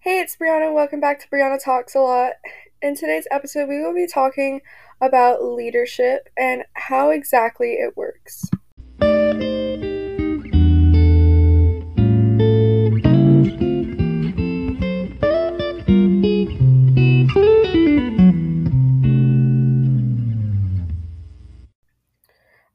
Hey, 0.00 0.20
it's 0.20 0.36
Brianna. 0.36 0.72
Welcome 0.72 1.00
back 1.00 1.18
to 1.18 1.28
Brianna 1.28 1.60
Talks 1.60 1.96
a 1.96 1.98
Lot. 1.98 2.34
In 2.80 2.94
today's 2.94 3.26
episode, 3.32 3.68
we 3.68 3.80
will 3.82 3.92
be 3.92 4.06
talking 4.06 4.60
about 5.00 5.42
leadership 5.42 6.28
and 6.38 6.62
how 6.74 7.10
exactly 7.10 7.72
it 7.72 7.96
works. 7.96 8.44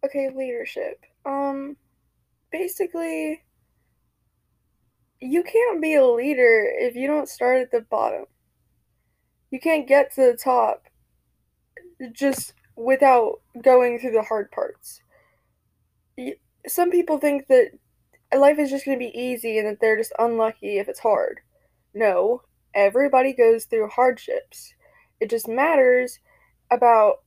Okay, 0.04 0.30
leadership. 0.36 1.06
Um 1.26 1.78
basically 2.52 3.44
you 5.24 5.42
can't 5.42 5.82
be 5.82 5.96
a 5.96 6.06
leader 6.06 6.70
if 6.78 6.96
you 6.96 7.08
don't 7.08 7.30
start 7.30 7.62
at 7.62 7.72
the 7.72 7.80
bottom. 7.80 8.26
You 9.52 9.60
can't 9.60 9.88
get 9.88 10.14
to 10.16 10.22
the 10.22 10.38
top 10.38 10.88
just 12.12 12.54
without 12.76 13.40
going 13.62 14.00
through 14.00 14.12
the 14.12 14.24
hard 14.24 14.52
parts. 14.52 15.02
Some 16.68 16.92
people 16.92 17.20
think 17.20 17.48
that 17.48 17.72
life 18.36 18.60
is 18.60 18.70
just 18.70 18.86
going 18.86 19.00
to 19.00 19.06
be 19.06 19.18
easy 19.18 19.58
and 19.58 19.68
that 19.68 19.80
they're 19.80 19.98
just 19.98 20.12
unlucky 20.20 20.78
if 20.78 20.90
it's 20.90 21.00
hard. 21.00 21.40
No, 21.94 22.42
everybody 22.74 23.32
goes 23.32 23.66
through 23.66 23.90
hardships. 23.90 24.74
It 25.22 25.30
just 25.30 25.48
matters 25.48 26.20
about 26.70 27.18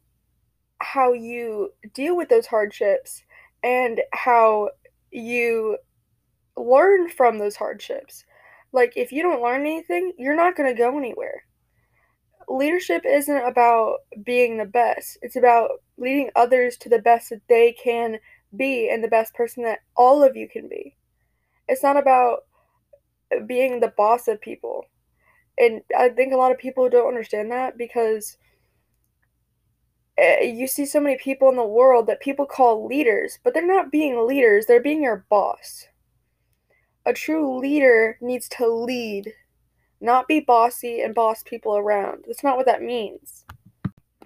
how 0.81 1.15
you 1.15 1.71
deal 1.95 2.15
with 2.15 2.29
those 2.29 2.47
hardships 2.47 3.23
and 3.63 4.03
how 4.13 4.71
you 5.11 5.79
learn 6.57 7.09
from 7.09 7.39
those 7.39 7.57
hardships. 7.57 8.25
Like, 8.73 8.93
if 8.97 9.13
you 9.13 9.23
don't 9.23 9.43
learn 9.43 9.63
anything, 9.63 10.13
you're 10.19 10.37
not 10.37 10.57
going 10.57 10.69
to 10.69 10.79
go 10.79 10.99
anywhere. 10.99 11.45
Leadership 12.49 13.03
isn't 13.05 13.47
about 13.47 13.99
being 14.25 14.57
the 14.57 14.65
best, 14.65 15.19
it's 15.23 15.37
about 15.37 15.71
leading 15.99 16.31
others 16.37 16.77
to 16.77 16.89
the 16.89 16.99
best 16.99 17.31
that 17.31 17.41
they 17.49 17.73
can 17.73 18.19
be 18.57 18.89
and 18.89 19.03
the 19.03 19.09
best 19.09 19.35
person 19.35 19.65
that 19.65 19.81
all 19.97 20.23
of 20.23 20.37
you 20.37 20.49
can 20.49 20.69
be. 20.69 20.97
It's 21.69 21.83
not 21.83 21.97
about 21.97 22.45
being 23.47 23.81
the 23.81 23.93
boss 23.97 24.29
of 24.29 24.41
people. 24.41 24.87
And 25.59 25.83
I 25.97 26.11
think 26.11 26.33
a 26.33 26.37
lot 26.37 26.53
of 26.53 26.59
people 26.59 26.89
don't 26.89 27.09
understand 27.09 27.51
that 27.51 27.79
because 27.79 28.37
eh, 30.19 30.45
you 30.45 30.67
see 30.67 30.87
so 30.87 31.01
many 31.01 31.17
people 31.17 31.49
in 31.49 31.57
the 31.57 31.65
world 31.65 32.07
that 32.07 32.21
people 32.21 32.47
call 32.47 32.87
leaders, 32.87 33.39
but 33.43 33.55
they're 33.55 33.67
not 33.67 33.91
being 33.91 34.27
leaders, 34.27 34.67
they're 34.67 34.83
being 34.83 35.03
your 35.03 35.25
boss. 35.29 35.89
A 37.07 37.13
true 37.13 37.57
leader 37.59 38.19
needs 38.21 38.49
to 38.49 38.69
lead, 38.69 39.33
not 40.01 40.27
be 40.27 40.41
bossy 40.41 41.01
and 41.01 41.15
boss 41.15 41.45
people 41.45 41.77
around. 41.77 42.25
That's 42.27 42.43
not 42.43 42.57
what 42.57 42.67
that 42.67 42.83
means. 42.83 43.45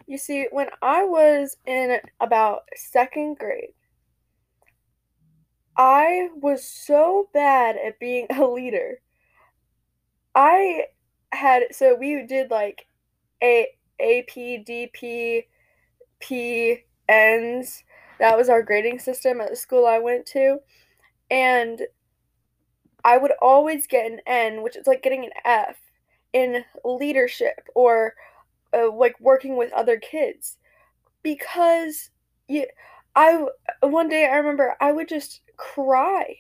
You 0.07 0.17
see, 0.17 0.47
when 0.51 0.69
I 0.81 1.05
was 1.05 1.59
in 1.67 1.99
about 2.21 2.63
second 2.75 3.37
grade, 3.37 3.75
I 5.77 6.31
was 6.35 6.67
so 6.67 7.29
bad 7.35 7.77
at 7.77 8.01
being 8.01 8.27
a 8.31 8.45
leader. 8.47 9.03
I 10.35 10.87
had 11.33 11.65
so 11.73 11.95
we 11.95 12.25
did 12.27 12.51
like 12.51 12.87
a 13.43 13.69
AP, 14.01 14.35
DP, 14.67 15.45
P, 16.19 16.85
Ns. 17.11 17.85
That 18.19 18.37
was 18.37 18.49
our 18.49 18.63
grading 18.63 18.99
system 19.01 19.41
at 19.41 19.51
the 19.51 19.57
school 19.57 19.87
I 19.87 19.99
went 19.99 20.27
to. 20.27 20.59
And 21.31 21.83
I 23.05 23.17
would 23.17 23.33
always 23.41 23.87
get 23.87 24.11
an 24.11 24.21
N, 24.27 24.63
which 24.63 24.77
is 24.77 24.87
like 24.87 25.03
getting 25.03 25.25
an 25.25 25.33
F 25.45 25.77
in 26.33 26.65
leadership 26.85 27.69
or 27.75 28.15
uh, 28.75 28.93
like 28.93 29.19
working 29.21 29.57
with 29.57 29.73
other 29.73 29.99
kids. 29.99 30.59
Because 31.23 32.11
you 32.49 32.67
I 33.15 33.45
one 33.83 34.09
day 34.09 34.27
I 34.27 34.37
remember 34.37 34.77
I 34.81 34.93
would 34.93 35.09
just 35.09 35.43
cry. 35.57 36.37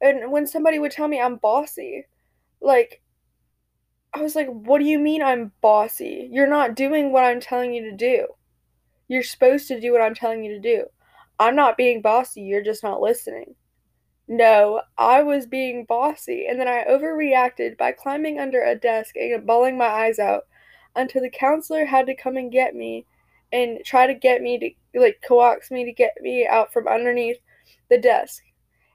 And 0.00 0.32
when 0.32 0.46
somebody 0.46 0.78
would 0.78 0.92
tell 0.92 1.08
me 1.08 1.20
I'm 1.20 1.36
bossy 1.36 2.06
like 2.60 3.02
I 4.14 4.20
was 4.20 4.36
like 4.36 4.48
what 4.48 4.78
do 4.78 4.84
you 4.84 4.98
mean 4.98 5.22
I'm 5.22 5.52
bossy? 5.60 6.28
You're 6.30 6.46
not 6.48 6.76
doing 6.76 7.12
what 7.12 7.24
I'm 7.24 7.40
telling 7.40 7.74
you 7.74 7.90
to 7.90 7.96
do. 7.96 8.26
You're 9.08 9.22
supposed 9.22 9.68
to 9.68 9.80
do 9.80 9.92
what 9.92 10.02
I'm 10.02 10.14
telling 10.14 10.44
you 10.44 10.52
to 10.54 10.60
do. 10.60 10.86
I'm 11.38 11.56
not 11.56 11.76
being 11.76 12.02
bossy. 12.02 12.42
You're 12.42 12.62
just 12.62 12.82
not 12.82 13.00
listening 13.00 13.56
no, 14.28 14.82
I 14.96 15.22
was 15.22 15.46
being 15.46 15.84
bossy, 15.84 16.46
and 16.48 16.58
then 16.58 16.68
I 16.68 16.84
overreacted 16.84 17.76
by 17.76 17.92
climbing 17.92 18.38
under 18.38 18.62
a 18.62 18.76
desk 18.76 19.16
and 19.16 19.46
bawling 19.46 19.76
my 19.76 19.86
eyes 19.86 20.18
out 20.18 20.44
until 20.94 21.22
the 21.22 21.30
counselor 21.30 21.84
had 21.84 22.06
to 22.06 22.14
come 22.14 22.36
and 22.36 22.52
get 22.52 22.74
me 22.74 23.06
and 23.52 23.84
try 23.84 24.06
to 24.06 24.14
get 24.14 24.40
me 24.40 24.58
to, 24.94 25.00
like, 25.00 25.22
coax 25.26 25.70
me 25.70 25.84
to 25.84 25.92
get 25.92 26.12
me 26.20 26.46
out 26.46 26.72
from 26.72 26.88
underneath 26.88 27.38
the 27.90 27.98
desk. 27.98 28.42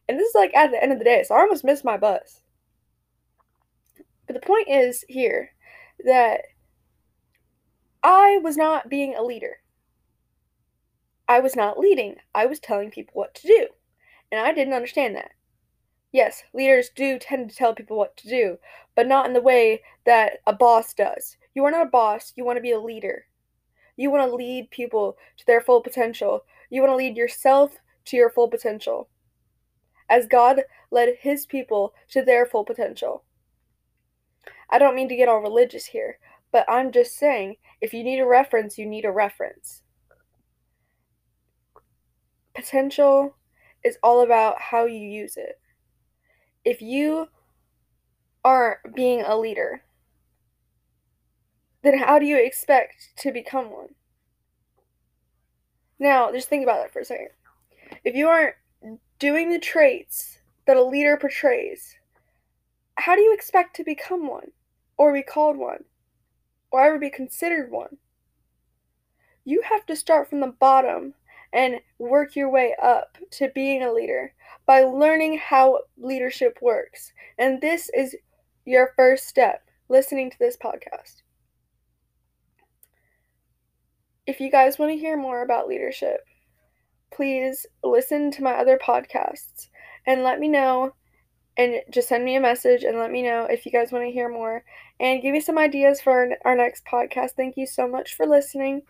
And 0.08 0.18
this 0.18 0.30
is 0.30 0.36
like 0.36 0.56
at 0.56 0.72
the 0.72 0.82
end 0.82 0.92
of 0.92 1.00
the 1.00 1.06
day, 1.06 1.24
so 1.24 1.36
I 1.36 1.42
almost 1.42 1.66
missed 1.66 1.84
my 1.84 1.98
bus. 1.98 2.42
But 4.26 4.34
the 4.34 4.46
point 4.46 4.70
is 4.70 5.04
here 5.08 5.52
that 6.06 6.42
I 8.02 8.40
was 8.42 8.56
not 8.56 8.90
being 8.90 9.16
a 9.16 9.24
leader. 9.24 9.58
I 11.28 11.42
was 11.42 11.56
not 11.56 11.78
leading. 11.78 12.16
I 12.34 12.46
was 12.46 12.60
telling 12.60 12.90
people 12.90 13.14
what 13.16 13.36
to 13.36 13.48
do 13.48 13.68
and 14.32 14.42
I 14.42 14.54
didn't 14.54 14.74
understand 14.74 15.16
that. 15.16 15.32
Yes, 16.12 16.44
leaders 16.54 16.90
do 16.96 17.20
tend 17.20 17.50
to 17.50 17.56
tell 17.56 17.76
people 17.76 17.98
what 17.98 18.16
to 18.18 18.30
do, 18.30 18.58
but 18.96 19.08
not 19.08 19.26
in 19.26 19.34
the 19.34 19.42
way 19.42 19.82
that 20.06 20.40
a 20.48 20.54
boss 20.54 20.94
does. 20.94 21.38
You 21.54 21.66
are 21.66 21.72
not 21.72 21.88
a 21.88 21.90
boss, 21.90 22.34
you 22.36 22.46
want 22.46 22.58
to 22.58 22.62
be 22.62 22.72
a 22.72 22.80
leader. 22.80 23.26
You 23.96 24.12
want 24.12 24.30
to 24.30 24.36
lead 24.36 24.72
people 24.72 25.18
to 25.38 25.46
their 25.46 25.60
full 25.60 25.82
potential. 25.82 26.46
You 26.70 26.82
want 26.82 26.92
to 26.92 26.96
lead 26.96 27.18
yourself 27.18 27.78
to 28.06 28.16
your 28.16 28.30
full 28.30 28.48
potential. 28.48 29.10
As 30.10 30.28
God 30.28 30.62
led 30.92 31.16
his 31.20 31.46
people 31.46 31.94
to 32.12 32.22
their 32.22 32.46
full 32.46 32.64
potential. 32.64 33.24
I 34.70 34.80
don't 34.80 34.96
mean 34.96 35.10
to 35.10 35.16
get 35.16 35.28
all 35.28 35.40
religious 35.40 35.88
here, 35.88 36.20
but 36.52 36.66
I'm 36.70 36.92
just 36.92 37.18
saying 37.18 37.56
if 37.82 37.94
you 37.94 38.04
need 38.04 38.20
a 38.20 38.26
reference, 38.26 38.78
you 38.78 38.86
need 38.86 39.06
a 39.06 39.12
reference. 39.12 39.82
Potential 42.56 43.36
is 43.84 43.98
all 44.04 44.22
about 44.22 44.60
how 44.60 44.86
you 44.86 45.00
use 45.00 45.38
it. 45.38 45.60
If 46.66 46.82
you 46.82 47.28
are 48.44 48.80
being 48.96 49.22
a 49.22 49.38
leader, 49.38 49.84
then 51.84 51.98
how 52.00 52.20
do 52.20 52.26
you 52.26 52.38
expect 52.38 53.18
to 53.18 53.32
become 53.32 53.72
one? 53.72 53.96
Now, 56.00 56.32
just 56.32 56.50
think 56.50 56.64
about 56.64 56.82
that 56.82 56.94
for 56.94 57.00
a 57.00 57.06
second. 57.06 57.30
If 58.04 58.16
you 58.16 58.28
aren't 58.28 58.56
doing 59.20 59.50
the 59.50 59.60
traits 59.60 60.40
that 60.66 60.78
a 60.78 60.84
leader 60.84 61.18
portrays, 61.18 61.96
how 62.96 63.16
do 63.16 63.22
you 63.22 63.34
expect 63.34 63.76
to 63.76 63.84
become 63.84 64.28
one, 64.28 64.52
or 64.98 65.14
be 65.14 65.22
called 65.22 65.58
one, 65.58 65.86
or 66.72 66.82
ever 66.82 67.00
be 67.00 67.10
considered 67.10 67.72
one? 67.72 67.98
You 69.46 69.62
have 69.62 69.86
to 69.86 69.96
start 69.96 70.30
from 70.30 70.42
the 70.42 70.48
bottom 70.48 71.14
and 71.54 71.80
work 72.00 72.36
your 72.36 72.50
way 72.50 72.76
up 72.82 73.18
to 73.32 73.50
being 73.54 73.84
a 73.84 73.94
leader 73.94 74.34
by 74.66 74.82
learning 74.82 75.38
how 75.38 75.80
leadership 75.98 76.58
works. 76.62 77.14
And 77.38 77.62
this 77.62 77.90
is 77.96 78.16
your 78.66 78.92
first 78.96 79.28
step 79.28 79.64
listening 79.90 80.30
to 80.30 80.40
this 80.40 80.58
podcast. 80.58 81.22
If 84.26 84.42
you 84.42 84.52
guys 84.52 84.78
want 84.78 84.92
to 84.92 84.98
hear 84.98 85.16
more 85.16 85.42
about 85.42 85.70
leadership, 85.70 86.26
please 87.12 87.66
listen 87.84 88.30
to 88.32 88.44
my 88.44 88.54
other 88.54 88.78
podcasts 88.78 89.70
and 90.06 90.24
let 90.24 90.40
me 90.40 90.50
know 90.50 90.94
and 91.58 91.82
just 91.90 92.08
send 92.08 92.24
me 92.24 92.36
a 92.36 92.42
message 92.42 92.84
and 92.84 92.98
let 93.00 93.12
me 93.12 93.24
know 93.24 93.46
if 93.50 93.66
you 93.66 93.72
guys 93.72 93.92
want 93.92 94.06
to 94.06 94.12
hear 94.12 94.30
more 94.30 94.64
and 95.00 95.22
give 95.22 95.34
me 95.34 95.42
some 95.42 95.58
ideas 95.58 96.00
for 96.00 96.30
our, 96.46 96.56
next 96.56 96.86
podcast. 96.86 97.32
Thank 97.32 97.58
you 97.58 97.66
so 97.66 97.88
much 97.88 98.16
for 98.16 98.26
listening. 98.26 98.84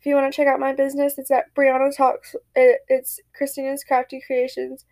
If 0.00 0.06
you 0.06 0.14
want 0.14 0.32
to 0.32 0.36
check 0.36 0.48
out 0.48 0.60
my 0.60 0.72
business, 0.72 1.18
it's 1.18 1.30
at 1.30 1.54
Brianna 1.54 1.94
Talks. 1.94 2.34
It's 2.54 3.20
Christina's 3.36 3.84
Crafty 3.84 4.22
Creations. 4.26 4.84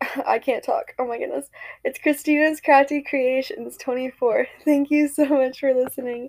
I 0.26 0.38
can't 0.38 0.64
talk. 0.64 0.92
Oh 0.98 1.06
my 1.06 1.18
goodness. 1.18 1.48
It's 1.84 1.98
Christina's 1.98 2.60
Crafty 2.60 3.02
Creations 3.02 3.76
24. 3.78 4.46
Thank 4.64 4.90
you 4.90 5.08
so 5.08 5.26
much 5.26 5.60
for 5.60 5.74
listening. 5.74 6.28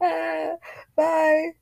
Uh, 0.00 0.56
bye. 0.96 1.52